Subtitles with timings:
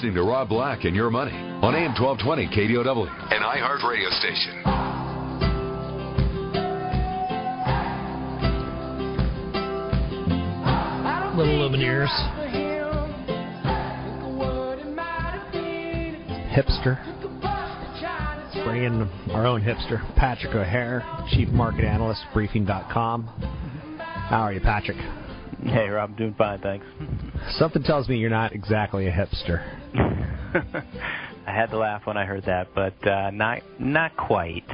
[0.00, 4.56] listening to Rob Black and Your Money on AM 1220 KDOW, an iHeart radio station.
[11.36, 12.08] Little Lumineers.
[16.50, 16.96] Hipster.
[18.64, 23.26] Bringing our own hipster, Patrick O'Hare, Chief Market Analyst, Briefing.com.
[23.98, 24.96] How are you, Patrick?
[25.62, 26.86] Hey, Rob, doing fine, thanks.
[27.50, 29.60] Something tells me you're not exactly a hipster.
[31.46, 34.64] I had to laugh when I heard that, but uh, not not quite.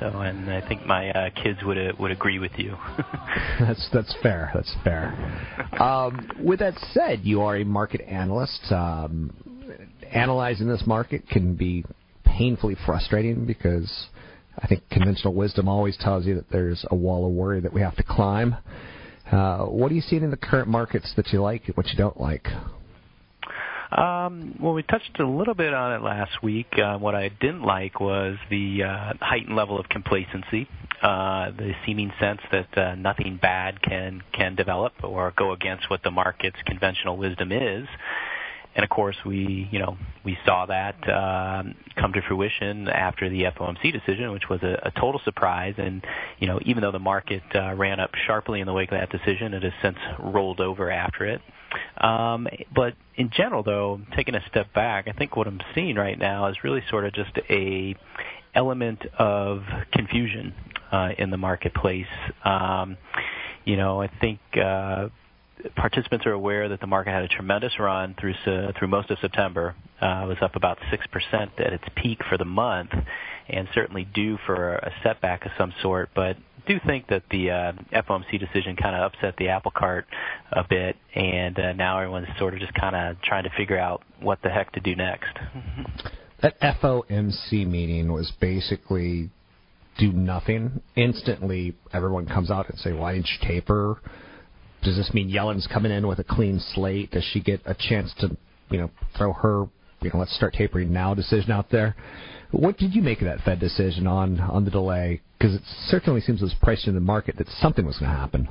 [0.00, 2.76] So, and I think my uh, kids would uh, would agree with you.
[3.60, 4.50] that's that's fair.
[4.54, 5.12] That's fair.
[5.80, 8.60] Um, with that said, you are a market analyst.
[8.70, 9.32] Um,
[10.10, 11.84] analyzing this market can be
[12.24, 14.06] painfully frustrating because
[14.58, 17.80] I think conventional wisdom always tells you that there's a wall of worry that we
[17.80, 18.56] have to climb.
[19.30, 21.96] Uh, what are you seeing in the current markets that you like, and what you
[21.96, 22.46] don't like?
[23.96, 26.66] Um, well, we touched a little bit on it last week.
[26.78, 30.66] Uh, what I didn't like was the uh, heightened level of complacency,
[31.02, 36.02] uh, the seeming sense that uh, nothing bad can can develop or go against what
[36.02, 37.86] the market's conventional wisdom is.
[38.74, 43.44] And of course, we you know we saw that um, come to fruition after the
[43.44, 45.74] FOMC decision, which was a, a total surprise.
[45.78, 46.04] And
[46.38, 49.10] you know even though the market uh, ran up sharply in the wake of that
[49.10, 51.40] decision, it has since rolled over after it.
[51.98, 56.18] Um, but in general, though, taking a step back, I think what I'm seeing right
[56.18, 57.94] now is really sort of just a
[58.54, 59.62] element of
[59.92, 60.54] confusion
[60.90, 62.06] uh, in the marketplace.
[62.44, 62.96] Um,
[63.64, 65.08] you know, I think uh,
[65.76, 68.34] participants are aware that the market had a tremendous run through
[68.78, 69.74] through most of September.
[70.00, 72.90] Uh, it was up about six percent at its peak for the month,
[73.48, 76.10] and certainly due for a setback of some sort.
[76.14, 76.36] But
[76.66, 80.06] do think that the uh, FOMC decision kind of upset the apple cart
[80.52, 84.02] a bit, and uh, now everyone's sort of just kind of trying to figure out
[84.20, 85.36] what the heck to do next.
[86.42, 89.30] that FOMC meeting was basically
[89.98, 90.80] do nothing.
[90.96, 94.00] Instantly, everyone comes out and say, "Why didn't you taper?"
[94.82, 97.10] Does this mean Yellen's coming in with a clean slate?
[97.12, 98.36] Does she get a chance to,
[98.70, 99.66] you know, throw her,
[100.00, 101.94] you know, let's start tapering now decision out there?
[102.50, 105.22] What did you make of that Fed decision on on the delay?
[105.38, 108.48] Because it certainly seems as priced in the market that something was going to happen.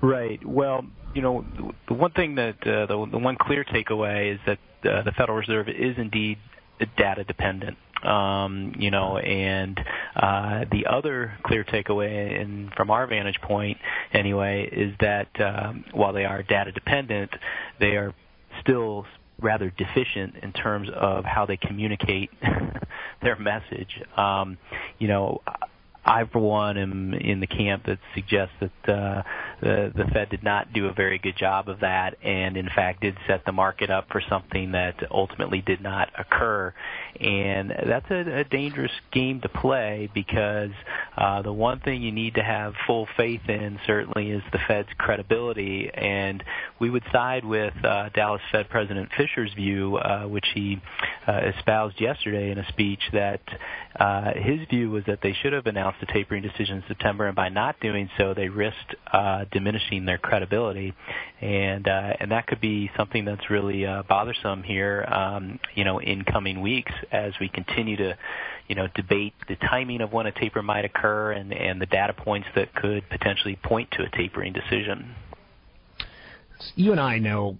[0.00, 0.44] Right.
[0.44, 1.44] Well, you know,
[1.88, 4.58] the one thing that uh, the, the one clear takeaway is that
[4.88, 6.38] uh, the Federal Reserve is indeed
[6.96, 7.76] data dependent.
[8.04, 9.80] Um, you know, and
[10.16, 12.40] uh, the other clear takeaway,
[12.76, 13.78] from our vantage point
[14.12, 17.30] anyway, is that um, while they are data dependent,
[17.80, 18.14] they are
[18.60, 19.06] still
[19.40, 22.30] rather deficient in terms of how they communicate
[23.22, 24.00] their message.
[24.16, 24.58] Um,
[24.98, 25.42] you know,
[26.04, 29.22] I, for one, am in the camp that suggests that uh,
[29.60, 33.00] the, the Fed did not do a very good job of that, and in fact
[33.00, 36.74] did set the market up for something that ultimately did not occur.
[37.20, 40.70] And that's a, a dangerous game to play because
[41.16, 44.88] uh, the one thing you need to have full faith in certainly is the Fed's
[44.98, 45.90] credibility.
[45.92, 46.42] And
[46.80, 50.80] we would side with uh, Dallas Fed President Fisher's view, uh, which he
[51.26, 53.40] uh, espoused yesterday in a speech, that
[53.98, 57.36] uh, his view was that they should have announced a tapering decision in September, and
[57.36, 58.94] by not doing so, they risked
[59.52, 60.92] diminishing their credibility,
[61.40, 66.60] and and that could be something that's really bothersome here, um, you know, in coming
[66.60, 68.16] weeks as we continue to,
[68.68, 72.12] you know, debate the timing of when a taper might occur and and the data
[72.12, 75.14] points that could potentially point to a tapering decision.
[76.76, 77.58] You and I know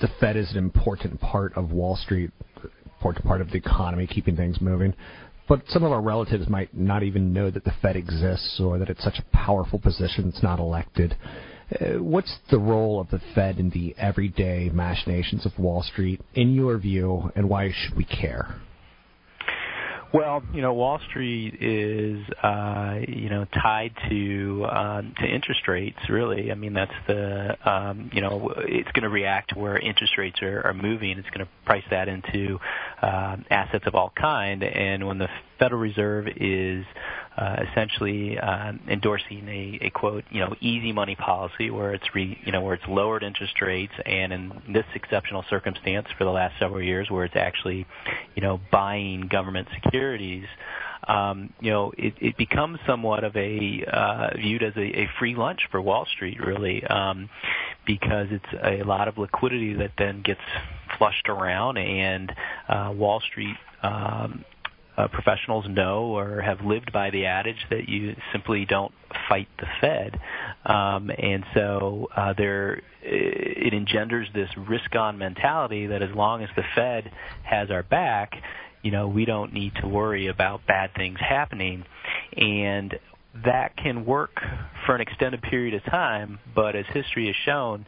[0.00, 2.30] the Fed is an important part of Wall Street,
[2.84, 4.94] important part of the economy, keeping things moving.
[5.48, 8.90] But some of our relatives might not even know that the Fed exists or that
[8.90, 11.16] it's such a powerful position it's not elected.
[11.72, 16.54] Uh, what's the role of the Fed in the everyday machinations of Wall Street, in
[16.54, 18.60] your view, and why should we care?
[20.12, 25.98] Well, you know, Wall Street is, uh, you know, tied to um, to interest rates.
[26.08, 30.40] Really, I mean, that's the, um, you know, it's going to react where interest rates
[30.40, 31.18] are, are moving.
[31.18, 32.58] It's going to price that into
[33.02, 34.62] uh, assets of all kind.
[34.62, 35.28] And when the
[35.58, 36.84] Federal Reserve is
[37.36, 42.38] uh, essentially uh, endorsing a, a quote, you know, easy money policy where it's re,
[42.44, 46.58] you know where it's lowered interest rates, and in this exceptional circumstance for the last
[46.58, 47.86] several years, where it's actually,
[48.34, 50.44] you know, buying government securities.
[51.06, 55.34] Um, you know, it, it becomes somewhat of a uh, viewed as a, a free
[55.34, 57.30] lunch for Wall Street, really, um,
[57.86, 60.40] because it's a lot of liquidity that then gets
[60.98, 62.32] flushed around, and
[62.68, 64.44] uh, Wall Street um,
[64.96, 68.92] uh, professionals know or have lived by the adage that you simply don't
[69.28, 70.20] fight the Fed,
[70.66, 76.64] um, and so uh, there it engenders this risk-on mentality that as long as the
[76.74, 77.10] Fed
[77.44, 78.32] has our back,
[78.82, 81.84] you know we don't need to worry about bad things happening,
[82.36, 82.98] and
[83.44, 84.40] that can work
[84.84, 87.86] for an extended period of time, but as history has shown,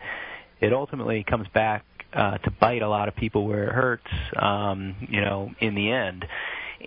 [0.60, 4.96] it ultimately comes back uh, to bite a lot of people where it hurts, um,
[5.08, 6.26] you know, in the end.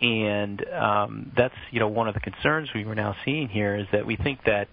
[0.02, 3.86] And um, that's you know one of the concerns we were now seeing here is
[3.92, 4.68] that we think that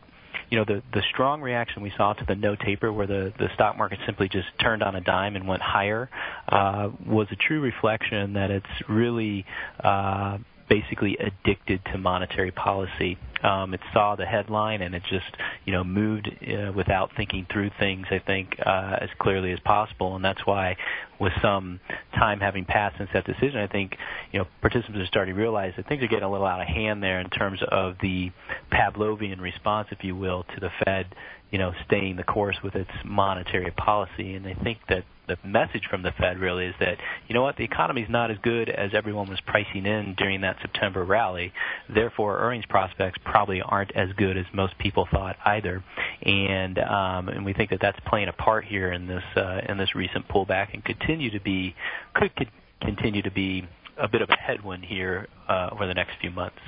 [0.50, 3.49] you know the the strong reaction we saw to the no taper, where the the
[3.55, 6.08] stock market simply just turned on a dime and went higher,
[6.49, 9.44] uh, was a true reflection that it's really
[9.85, 10.38] uh,
[10.70, 13.19] basically addicted to monetary policy.
[13.43, 15.34] Um, it saw the headline and it just
[15.64, 18.06] you know moved uh, without thinking through things.
[18.11, 20.76] I think uh, as clearly as possible, and that's why,
[21.19, 21.81] with some
[22.14, 23.96] time having passed since that decision, I think
[24.32, 26.69] you know participants are starting to realize that things are getting a little out of
[26.69, 28.31] hand there in terms of the
[28.70, 31.06] Pavlovian response, if you will, to the Fed
[31.50, 34.35] you know, staying the course with its monetary policy.
[34.35, 36.97] And I think that the message from the Fed really is that,
[37.29, 40.41] you know what, the economy is not as good as everyone was pricing in during
[40.41, 41.52] that September rally.
[41.88, 45.85] Therefore, earnings prospects probably aren't as good as most people thought either.
[46.23, 49.79] And um, and we think that that's playing a part here in this uh, in
[49.79, 51.75] this recent pullback and continue to be
[52.14, 52.50] could, could
[52.81, 53.69] continue to be
[53.99, 56.58] a bit of a headwind here uh, over the next few months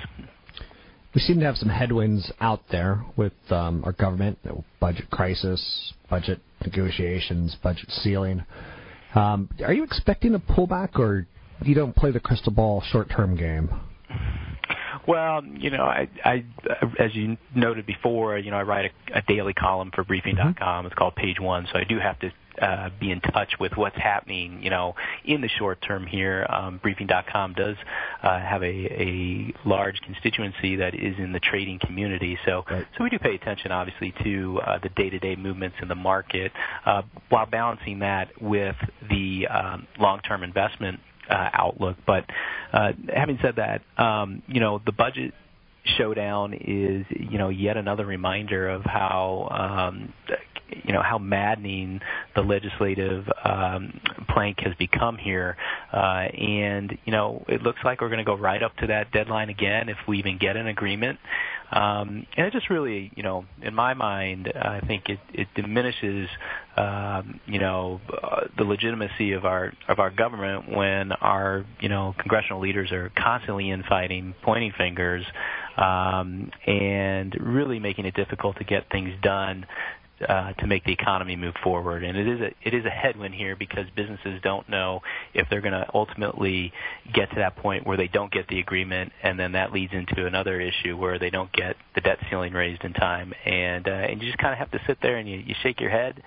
[1.13, 4.39] we seem to have some headwinds out there with um, our government,
[4.79, 8.43] budget crisis, budget negotiations, budget ceiling.
[9.13, 11.27] Um, are you expecting a pullback, or
[11.63, 13.69] you don't play the crystal ball short-term game?
[15.07, 16.45] Well, you know, I, I,
[16.97, 20.55] as you noted before, you know, I write a, a daily column for Briefing.com.
[20.55, 20.87] Mm-hmm.
[20.87, 22.31] It's called Page One, so I do have to
[22.61, 24.95] uh, be in touch with what's happening, you know,
[25.25, 26.45] in the short term here.
[26.49, 27.75] Um, briefing.com does
[28.21, 32.85] uh, have a, a large constituency that is in the trading community, so right.
[32.97, 36.51] so we do pay attention, obviously, to uh, the day-to-day movements in the market,
[36.85, 38.75] uh, while balancing that with
[39.09, 40.99] the um, long-term investment
[41.29, 41.97] uh, outlook.
[42.05, 42.25] But
[42.71, 45.33] uh, having said that, um, you know, the budget
[45.97, 50.13] showdown is you know yet another reminder of how um,
[50.69, 52.01] you know how maddening
[52.35, 53.99] the legislative um,
[54.29, 55.57] plank has become here,
[55.91, 59.11] uh, and you know it looks like we're going to go right up to that
[59.11, 61.19] deadline again if we even get an agreement.
[61.73, 66.29] Um, and it just really, you know, in my mind, I think it, it diminishes,
[66.77, 72.13] um, you know, uh, the legitimacy of our of our government when our, you know,
[72.19, 75.25] congressional leaders are constantly infighting, pointing fingers,
[75.75, 79.65] um, and really making it difficult to get things done
[80.27, 82.03] uh, to make the economy move forward.
[82.03, 85.01] And it is a it is a headwind here because businesses don't know
[85.33, 86.71] if they're going to ultimately
[87.13, 90.25] get to that point where they don't get the agreement, and then that leads into
[90.25, 94.21] another issue where they don't get the debt ceiling raised in time, and uh, and
[94.21, 96.21] you just kind of have to sit there and you, you shake your head.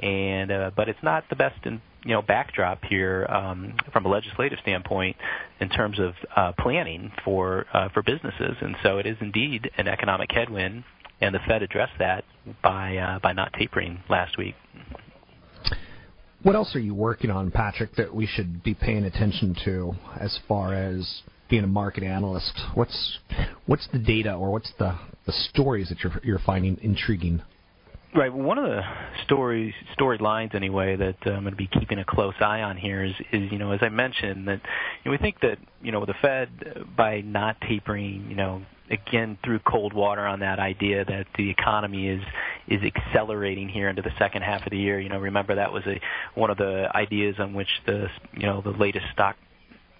[0.00, 4.08] And uh, but it's not the best in, you know backdrop here um, from a
[4.08, 5.16] legislative standpoint
[5.60, 9.88] in terms of uh, planning for uh, for businesses, and so it is indeed an
[9.88, 10.84] economic headwind
[11.20, 12.24] and the Fed addressed that
[12.62, 14.54] by uh, by not tapering last week.
[16.42, 20.38] What else are you working on, Patrick, that we should be paying attention to as
[20.48, 22.58] far as being a market analyst?
[22.74, 23.18] What's
[23.66, 27.42] what's the data or what's the, the stories that you're you're finding intriguing?
[28.12, 28.32] Right.
[28.32, 28.82] One of the
[29.24, 33.04] stories, storylines anyway, that uh, I'm going to be keeping a close eye on here
[33.04, 34.60] is, is you know, as I mentioned, that
[35.04, 36.48] you know, we think that you know the Fed
[36.96, 42.08] by not tapering, you know, again threw cold water on that idea that the economy
[42.08, 42.22] is
[42.66, 44.98] is accelerating here into the second half of the year.
[44.98, 46.00] You know, remember that was a
[46.34, 49.36] one of the ideas on which the you know the latest stock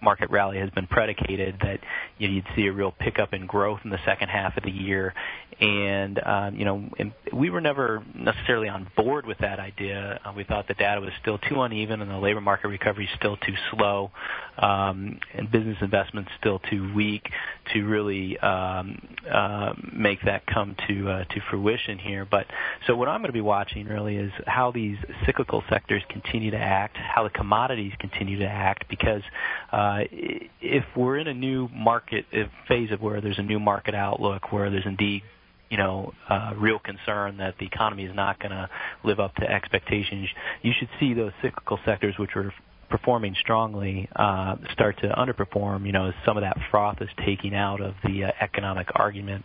[0.02, 1.80] market rally has been predicated that
[2.18, 4.70] you know, you'd see a real pickup in growth in the second half of the
[4.70, 5.14] year,
[5.60, 10.18] and um, you know and we were never necessarily on board with that idea.
[10.24, 13.10] Uh, we thought the data was still too uneven, and the labor market recovery is
[13.16, 14.10] still too slow,
[14.58, 17.28] um, and business investment still too weak
[17.74, 19.00] to really um,
[19.30, 22.26] uh, make that come to uh, to fruition here.
[22.28, 22.46] But
[22.86, 26.58] so what I'm going to be watching really is how these cyclical sectors continue to
[26.58, 29.22] act, how the commodities continue to act, because
[29.72, 32.24] uh, if we're in a new market
[32.66, 35.22] phase of where there's a new market outlook, where there's indeed
[35.70, 38.68] you know, uh, real concern that the economy is not going to
[39.04, 40.28] live up to expectations,
[40.62, 42.52] you should see those cyclical sectors which were
[42.90, 45.86] performing strongly uh, start to underperform.
[45.86, 49.44] You know, as some of that froth is taking out of the uh, economic argument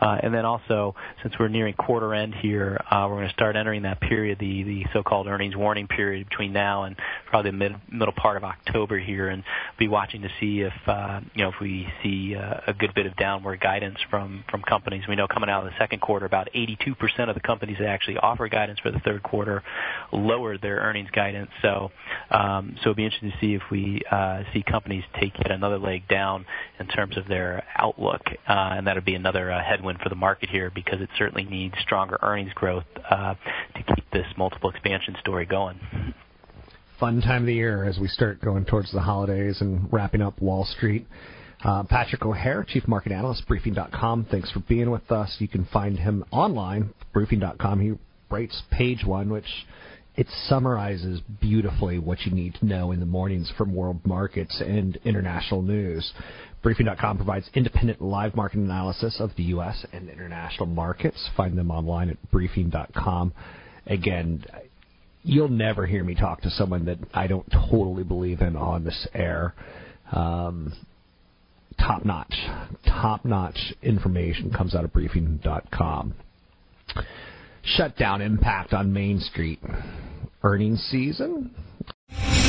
[0.00, 3.82] and then also, since we're nearing quarter end here, uh, we're going to start entering
[3.82, 8.14] that period, the, the so-called earnings warning period between now and probably the mid, middle
[8.14, 9.44] part of October here, and
[9.78, 13.06] be watching to see if uh, you know if we see uh, a good bit
[13.06, 15.04] of downward guidance from from companies.
[15.08, 18.16] We know coming out of the second quarter, about 82% of the companies that actually
[18.18, 19.62] offer guidance for the third quarter
[20.12, 21.50] lowered their earnings guidance.
[21.62, 21.90] So,
[22.30, 25.78] um, so it'll be interesting to see if we uh, see companies take yet another
[25.78, 26.46] leg down
[26.80, 30.48] in terms of their outlook, uh, and that'll be another uh, headwind for the market
[30.48, 33.34] here because it certainly needs stronger earnings growth uh,
[33.76, 35.78] to keep this multiple expansion story going.
[36.98, 40.40] Fun time of the year as we start going towards the holidays and wrapping up
[40.40, 41.06] Wall Street.
[41.62, 44.26] Uh, Patrick O'Hare, Chief Market Analyst, Briefing.com.
[44.30, 45.36] Thanks for being with us.
[45.38, 47.80] You can find him online, Briefing.com.
[47.80, 47.92] He
[48.30, 49.44] writes page one, which
[50.16, 54.98] it summarizes beautifully what you need to know in the mornings from world markets and
[55.04, 56.12] international news.
[56.62, 59.86] Briefing.com provides independent live market analysis of the U.S.
[59.92, 61.30] and international markets.
[61.36, 63.32] Find them online at briefing.com.
[63.86, 64.44] Again,
[65.22, 69.08] you'll never hear me talk to someone that I don't totally believe in on this
[69.14, 69.54] air.
[70.12, 70.74] Um,
[71.78, 72.34] top notch,
[72.86, 76.14] top notch information comes out of briefing.com.
[77.62, 79.60] Shutdown impact on Main Street.
[80.42, 81.54] Earnings season?